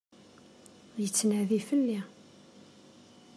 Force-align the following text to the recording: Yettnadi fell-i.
Yettnadi 1.01 1.59
fell-i. 1.67 1.99